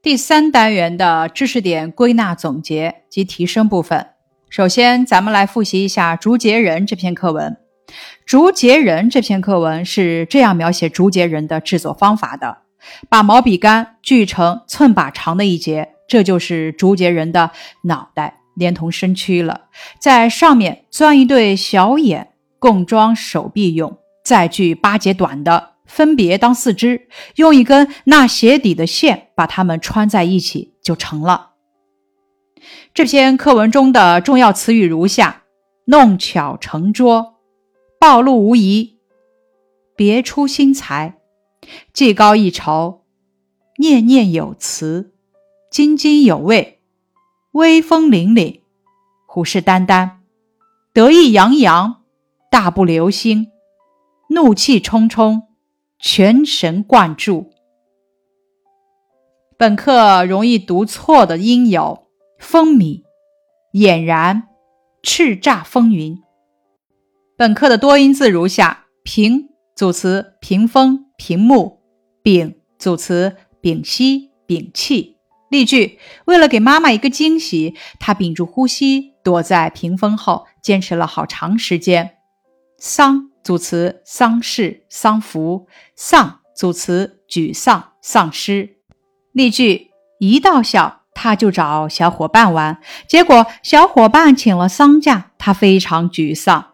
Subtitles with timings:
[0.00, 4.06] 第三单元的知识点归纳总结及提升部分。
[4.48, 7.56] 首先，咱们来复习一下《竹节人》这篇课文。
[8.24, 12.58] 《竹节人》这篇课文是这样描写竹节人的制作方法的：
[13.08, 17.50] 把毛笔杆锯成寸把长的一截，这就是竹节人的
[17.82, 19.62] 脑袋，连同身躯了。
[20.00, 22.28] 在上面钻一对小眼，
[22.60, 23.98] 供装手臂用。
[24.24, 31.54] 再锯八节短的，分别当四肢，用一根纳鞋底的线把它们穿在一起，就成了。
[32.94, 35.42] 这篇课文中的重要词语如下：
[35.86, 37.34] 弄巧成拙。
[38.00, 38.98] 暴露无遗，
[39.96, 41.18] 别出心裁，
[41.92, 43.02] 技高一筹，
[43.78, 45.14] 念念有词，
[45.68, 46.80] 津津有味，
[47.50, 48.60] 威风凛凛，
[49.26, 50.10] 虎视眈眈，
[50.92, 52.02] 得意洋洋，
[52.52, 53.48] 大步流星，
[54.28, 55.47] 怒气冲冲，
[56.00, 57.50] 全神贯注。
[59.56, 62.06] 本课容易读错的音有：
[62.38, 63.02] 风靡、
[63.72, 64.44] 俨然、
[65.02, 66.22] 叱咤风云。
[67.36, 71.80] 本课的多音字如下：屏组词屏风、屏幕；
[72.22, 75.16] 屏组词屏息、屏气。
[75.50, 82.18] 例句：为了给妈妈一个惊喜，他屏住呼吸，躲在屏风后，坚持了好长时间。
[82.78, 88.76] 丧组词丧事、丧服；丧组词沮丧、丧失。
[89.32, 89.86] 例句：
[90.20, 96.72] 一到校，他就找小伙伴玩，结果小伙伴请了丧假，他非常沮丧。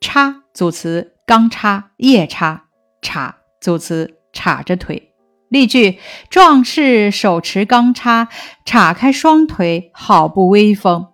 [0.00, 2.64] 叉组词钢叉、夜叉，
[3.00, 5.12] 叉组词叉着腿。
[5.48, 8.26] 例句：壮士手持钢叉，
[8.64, 11.06] 叉开双腿，好不威风。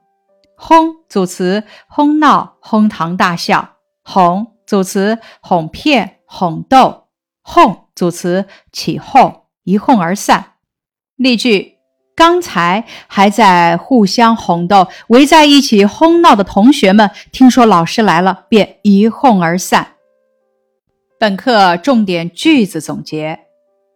[0.56, 3.76] 哄组词哄闹、哄堂大笑。
[4.02, 7.08] 哄组词哄骗、哄逗。
[7.42, 10.52] 哄组词起哄，一哄而散。
[11.16, 11.78] 例句。
[12.16, 19.94] 刚才还在互相哄逗、围在一起哄闹的同学们，听说老师来了，便一哄而散。
[21.18, 23.40] 本课重点句子总结：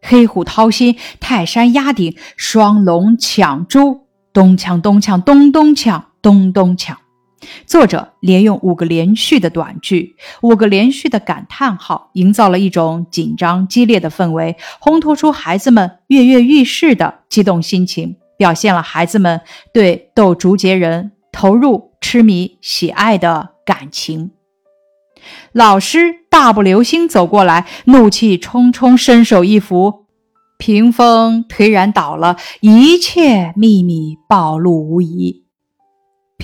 [0.00, 7.03] 黑虎掏心，泰山压顶，双龙抢珠，东抢东抢咚咚抢咚咚抢。
[7.66, 19.40] 作者连用五个连续的短句，五个连续的感叹号，营造了一种紧张激烈的氛围，烘托出孩子们跃跃欲试的激动心情，表现了孩子们
[19.72, 24.30] 对斗竹节人投入、痴迷、喜爱的感情。
[25.52, 30.04] 老师大步流星走过来，怒气冲冲，伸手一扶，
[30.58, 35.43] 屏风颓然倒了，一切秘密暴露无遗。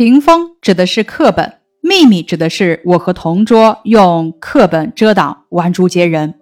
[0.01, 6.37] 屏风指的是课本，秘密指的是我和同桌用课本遮挡玩竹节人。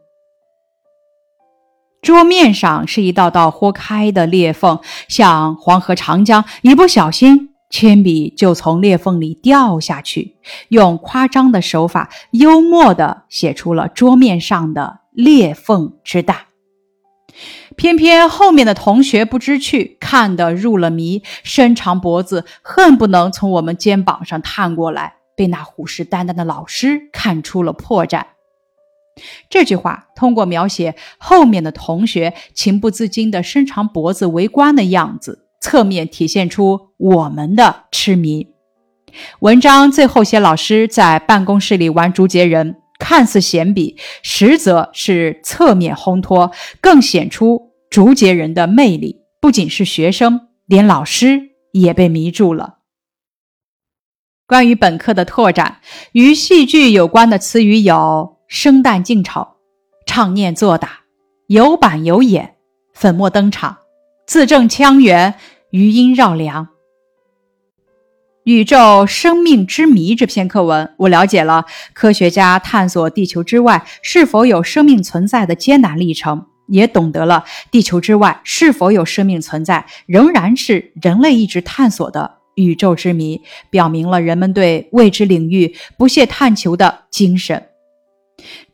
[2.00, 10.36] 桌面上是一道道豁开的裂缝，像黄河、长江，一不小心铅笔就从裂缝里掉下去。
[10.68, 16.47] 用夸张的手法，幽默地写出了桌面上的裂缝之大。
[17.78, 28.24] 偏偏后面的同学不知趣，看得入了迷，伸长脖子，恨不能从我们肩膀上探过来，被那虎视眈眈的老师看出了破绽。
[29.48, 38.48] 这句话通过描写后面的同学情不自禁地伸长脖子围观的样子，侧面体现出我们的痴迷。
[39.38, 42.82] 文章最后写老师在办公室里玩竹节人。
[43.00, 46.50] 看似闲笔，实则是侧面烘托，
[46.80, 49.22] 更显出竹节人的魅力。
[49.40, 52.78] 不仅是学生，连老师也被迷住了。
[54.46, 55.80] 关于本课的拓展，
[56.12, 59.46] 与戏剧有关的词语有：生旦净丑、
[60.06, 61.00] 唱念做打、
[61.46, 62.56] 有板有眼、
[62.94, 63.76] 粉墨登场、
[64.26, 65.34] 字正腔圆、
[65.70, 66.68] 余音绕梁。
[68.44, 87.68] 宇宙生命之谜这篇课文，我了解了科学家探索地球之外是否有生命存在的艰难历程，也懂得了地球之外是否有生命存在仍然是人类一直探索的宇宙之谜，表明了人们对未知领域不懈探求的精神。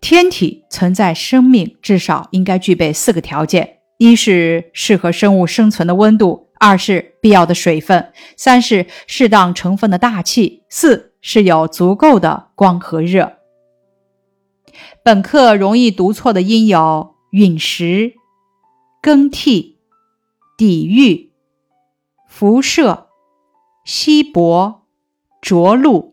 [0.00, 6.44] 天体存在生命，至少应该具备四个条件：一是适合生物生存的温度。
[6.60, 13.34] 二是必要的水分，三是适当成分的大气，四是有足够的光和热。
[15.02, 18.14] 本课容易读错的音有陨石、
[19.02, 19.80] 更替、
[20.56, 21.32] 抵御、
[22.28, 23.08] 辐射、
[23.84, 24.82] 稀薄、
[25.42, 26.12] 着陆。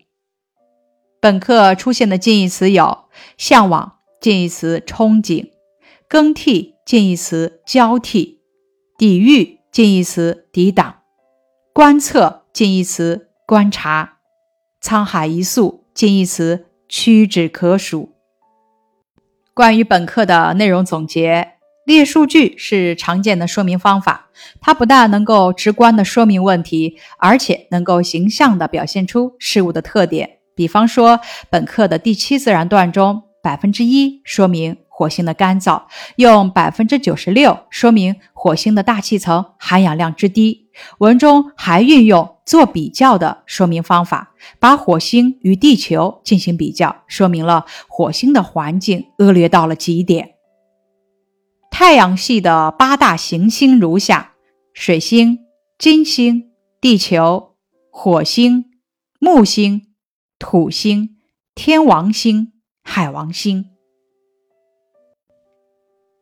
[1.19, 3.05] 本课出现的近义词有
[3.37, 5.51] 向往、近义词憧憬、
[6.09, 8.41] 更替、近义词交替。
[8.97, 11.03] 抵御近义词抵挡，
[11.71, 14.17] 观测近义词观察，
[14.81, 18.10] 沧海一粟近义词屈指可数。
[19.61, 21.49] 关于本课的内容总结，
[21.85, 24.29] 列数据是常见的说明方法，
[24.59, 30.27] 它不但能够直观的说明问题，而且能够形象的表现出事物的特点。
[30.55, 31.19] 比方说，
[31.51, 34.77] 本课的第七自然段中，百分之一说明。
[34.89, 35.83] 火星的干燥，
[36.15, 40.60] 用百分之九十六说明火星的大气层含氧量之低。
[40.99, 50.35] 文中还运用做比较的说明方法，把火星与地球进行比较，说明了火星的环境恶劣到了极点。
[51.69, 54.33] 太阳系的八大行星如下：
[54.73, 55.39] 水星、
[55.77, 57.55] 金星、地球、
[57.89, 58.65] 火星、
[59.19, 59.93] 木星、
[60.37, 61.17] 土星、
[61.55, 62.53] 天王星、
[62.83, 63.65] 海王星。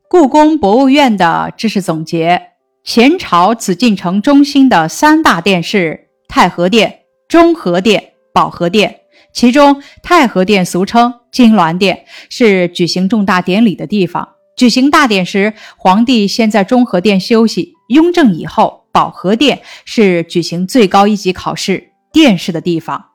[0.09, 2.48] 故宫博物院的知识总结：
[2.91, 9.01] 前朝紫禁城中心的三大殿是太和殿、中和殿、保和殿。
[9.31, 14.27] 其中，太和殿俗称金銮殿，是举行重大典礼的地方。
[14.57, 17.73] 举行大典时，皇帝先在中和殿休息。
[17.89, 23.09] 雍正以后，保和殿是举行最高一级考试殿试的地方。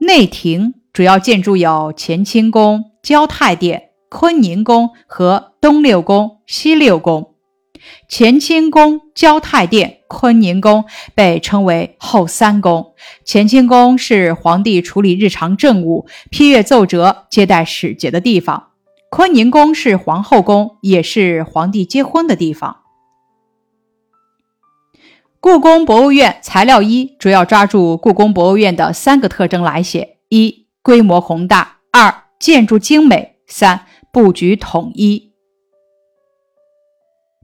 [0.00, 3.84] 内廷主要建筑有乾清宫、交泰殿。
[4.10, 7.31] 坤宁宫和东六宫、西六宫，
[8.14, 12.92] 乾清宫、交泰殿、坤宁宫被称为后三宫。
[13.26, 18.64] 乾清宫是皇帝处理日常政务、批阅奏折、接待使节的地方；
[19.08, 22.82] 坤宁宫是皇后宫，也是皇帝结婚的地方。
[25.40, 33.86] 故宫博物院材料一主要抓住故宫博物院的三个特征来写：一、规模宏大；二、建筑精美；三。
[34.12, 35.31] 布局统一。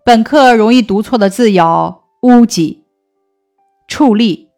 [0.09, 2.87] 本课容易读错的字有：屋脊、
[3.87, 4.49] 矗立、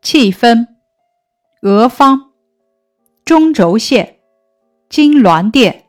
[0.00, 0.68] 气氛、
[1.60, 2.32] 俄方、
[3.26, 4.20] 中轴线、
[4.88, 5.84] 金銮殿、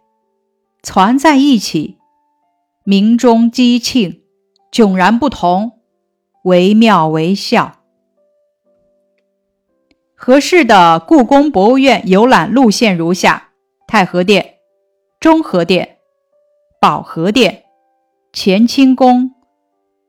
[0.81, 1.97] 攒在一起、
[2.83, 4.19] 鸣钟击磬、
[4.73, 5.79] 迥然不同、
[6.43, 7.79] 惟妙惟肖。
[10.13, 13.51] 合适的故宫博物院游览路线如下：
[13.87, 14.55] 太和殿。
[15.21, 15.99] 中和殿、
[16.81, 17.62] 保和殿、
[18.35, 19.35] 乾清宫、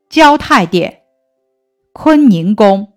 [0.09, 1.03] 交泰殿、
[1.93, 2.93] 坤宁宫。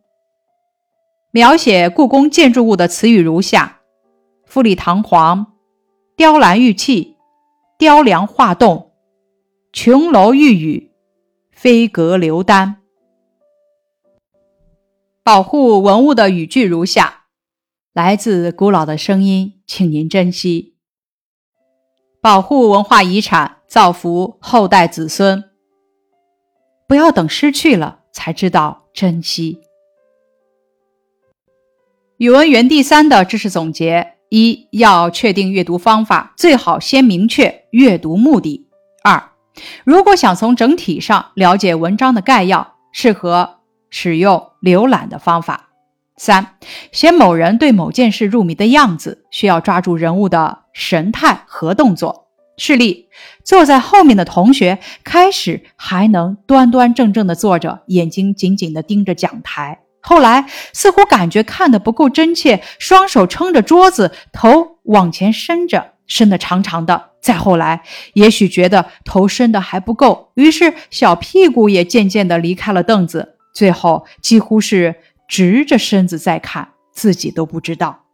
[1.33, 3.81] 描写故宫建筑物的词语如下：
[4.47, 5.53] 富丽堂皇、
[6.17, 7.19] 雕栏玉砌、
[7.77, 8.93] 雕梁画栋、
[9.71, 10.91] 琼楼玉宇、
[11.53, 12.77] 飞阁流丹。
[15.23, 17.25] 保护文物的语句如下：
[17.93, 20.79] 来自古老的声音，请您珍惜。
[22.23, 25.44] 保护文化遗产，造福后代子孙。
[26.88, 29.61] 不要等失去了才知道珍惜。
[32.17, 38.67] 语文园地三的知识总结：一要确定阅读方法，最好先明确阅读目的。
[39.05, 39.31] 二，
[39.85, 43.61] 如果想从整体上了解文章的概要，适合
[43.91, 45.69] 使用浏览的方法。
[46.17, 46.56] 三，
[46.91, 52.28] 写某人对某件事入迷的样子，需要抓住人物的神态和动作。
[52.59, 53.09] 示例：
[53.43, 67.12] 坐在后面的同学开始还能端端正正的坐着，眼睛紧紧的盯着讲台，后来似乎感觉看得不够真切，双手撑着桌子，头往前伸着，伸得长长的。
[67.23, 74.97] 再后来，也许觉得头伸得还不够，于是小屁股也渐渐地离开了凳子，最后几乎是。
[75.31, 78.07] 直着身子在看，自己都不知道。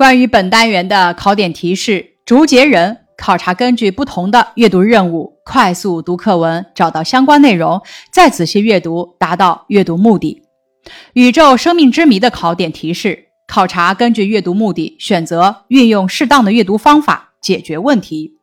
[0.00, 10.40] 关于本单元的考点提示：竹节人考察根据不同的阅读任务，快速读课文，找到相关内容，再仔细阅读，达到阅读目的。
[11.12, 18.38] 宇宙生命之谜的考点提示：考察根据阅读目的，选择运用适当的阅读方法解决问题。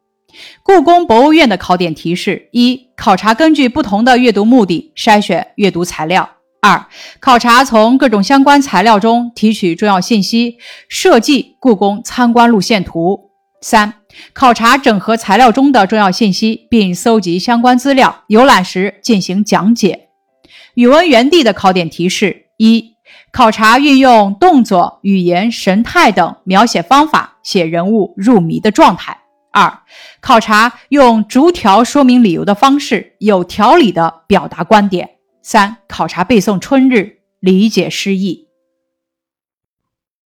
[0.62, 6.24] 故宫博物院的考点提示：一、考察根据不同的阅读目的筛选阅读材料；
[6.60, 6.88] 二、
[7.20, 10.58] 考察从各种相关材料中提取重要信息，
[10.90, 13.30] 设计故宫参观路线图；
[13.62, 13.94] 三、
[14.34, 20.10] 考察整合材料中的重要信息，并搜集相关资料，游览时进行讲解。
[20.74, 22.96] 语文园地的考点提示：一、
[23.32, 29.20] 考察运用动作、语言、神态等描写方法写人物入迷的状态。
[29.52, 29.80] 二、
[30.20, 35.12] 考察用逐条说明理由的方式，有条理的表达观点。
[35.50, 36.96] 三、考察背诵《春日》，
[37.40, 38.50] 理解诗意。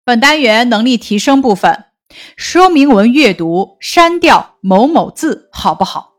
[0.03, 1.83] 本单元能力提升部分，
[2.35, 6.13] 说明文阅读删掉某某字好不好？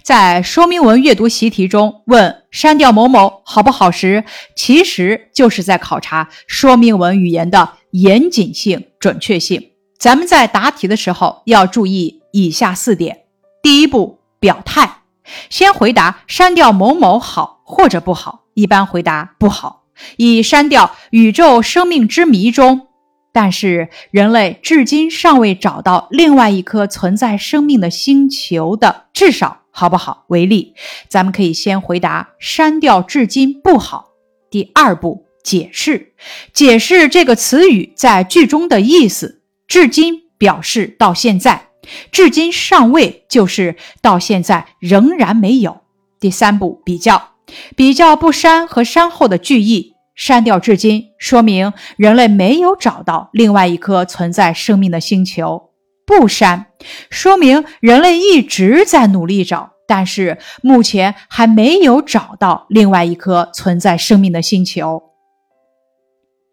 [0.00, 4.22] 在说明文阅读习题中问“删掉某某好不好”时，
[4.54, 9.72] 其实就是在考察说明文语言的严谨性、准确性。
[9.98, 13.24] 咱们在答题的时候要注意以下四点：
[13.60, 15.02] 第一步，表态，
[15.50, 19.84] 先回答删掉某某好或者不好，一般回答不好，
[20.16, 22.86] 以删掉宇宙生命之谜中。
[23.30, 30.74] 但是人类至今尚未找到另外一颗存在生命的星球的至少好不好为例，
[31.08, 34.08] 咱们可以先回答删掉至今不好。
[34.50, 36.14] 第二步解释，
[36.54, 39.42] 解释这个词语在句中的意思。
[39.68, 41.68] 至今表示到现在，
[42.10, 45.82] 至今尚未就是到现在仍然没有。
[46.18, 47.34] 第三步比较，
[47.76, 49.94] 比较不删和删后的句意。
[50.14, 55.70] 删掉至今，说明人类没有找到另外一颗存在生命的星球；
[56.04, 56.66] 不删，
[57.08, 65.00] 说明人类一直在努力找，但是目前还没有找到另外一颗存在生命的星球。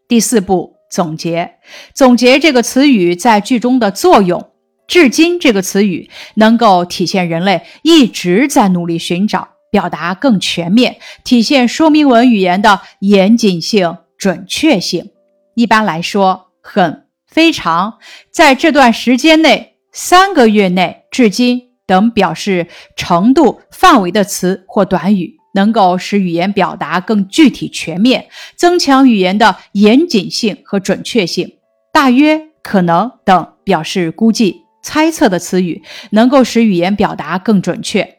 [0.08, 1.56] 第四步总结，
[1.92, 4.52] 总结这个词语在句中的作用。
[4.88, 9.55] 至今这个词语能够体现人类一直在努力寻找。
[9.76, 15.12] 表达更全面，体现说明文语言的严谨性、准确性。
[15.54, 17.96] 一般来说，很、非常，
[18.32, 31.52] 在这段时间内、三个月内、至今等表示程度、范围的词或短语，能够使语言表达更具体、全面，增强语言的严谨性和准确性。
[31.92, 38.15] 大约、可能等表示估计、猜测的词语，能够使语言表达更准确。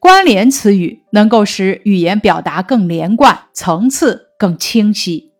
[0.00, 5.30] 关联词语能够使语言表达更连贯，层次更清晰。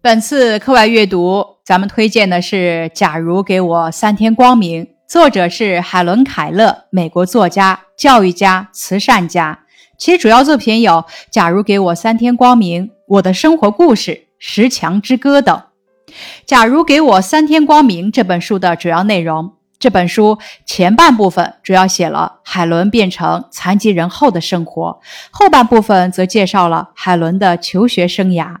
[0.00, 9.66] 本次课外阅读，咱们推荐的是《假如给我三天光明》，作者是海伦·凯勒，美国作家、教育家、慈善家。
[9.98, 10.92] 其主要作品有
[11.30, 15.54] 《假如给我三天光明》《我的生活故事》《十强之歌》等。
[16.46, 19.52] 《假如给我三天光明》这本书的主要内容。
[19.78, 28.56] 这本书前半部分主要写了海伦变成残疾人后的生活，后半部分则介绍了海伦的求学生涯。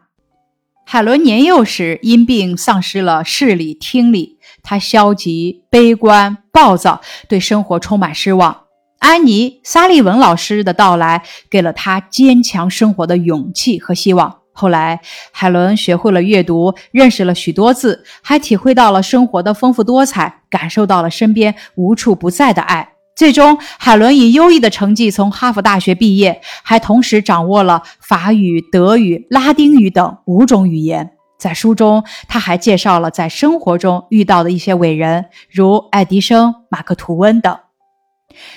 [0.84, 8.64] 海伦年幼时因病丧失了视力、听力，她消极、悲观、暴躁，对生活充满失望。
[8.98, 14.38] 安妮·萨利文老师的到来给了她坚强生活的勇气和希望。
[14.58, 14.98] 后来，
[15.32, 22.88] 海伦学会了阅读，认识了许多字，还体会到了生活的丰富多彩，感受到了身边无处不在的爱。
[23.14, 31.12] 最终，海伦以优异的成绩从哈佛大学毕业，还同时掌握了法语、德语、拉丁语等五种语言。
[31.38, 37.58] 在书中，他还介绍了在生活中遇到的一些伟人，如爱迪生、马克·吐温等。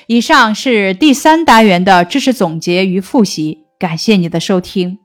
[0.08, 5.00] 以上是第三单元的知识总结与复习，感谢你的收听。